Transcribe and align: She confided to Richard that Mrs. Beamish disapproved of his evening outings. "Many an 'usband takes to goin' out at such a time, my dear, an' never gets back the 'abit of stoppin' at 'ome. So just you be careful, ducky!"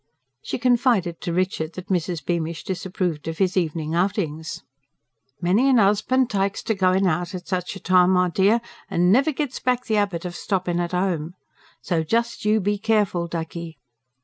She 0.41 0.57
confided 0.57 1.21
to 1.21 1.31
Richard 1.31 1.73
that 1.73 1.89
Mrs. 1.89 2.25
Beamish 2.25 2.63
disapproved 2.63 3.27
of 3.27 3.37
his 3.37 3.55
evening 3.55 3.93
outings. 3.93 4.63
"Many 5.43 5.69
an 5.69 5.77
'usband 5.77 6.27
takes 6.27 6.63
to 6.63 6.73
goin' 6.73 7.05
out 7.05 7.35
at 7.35 7.47
such 7.47 7.75
a 7.75 7.79
time, 7.79 8.09
my 8.13 8.29
dear, 8.31 8.61
an' 8.89 9.11
never 9.11 9.31
gets 9.31 9.59
back 9.59 9.85
the 9.85 9.97
'abit 9.97 10.25
of 10.25 10.35
stoppin' 10.35 10.79
at 10.79 10.95
'ome. 10.95 11.35
So 11.83 12.01
just 12.03 12.45
you 12.45 12.59
be 12.59 12.79
careful, 12.79 13.27
ducky!" 13.27 13.77